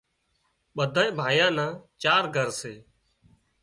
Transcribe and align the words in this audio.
ٻڌائي 0.75 1.09
ڀائيان 1.19 1.51
نا 1.57 1.67
چار 2.01 2.23
گھر 2.35 2.49
سي 2.59 2.73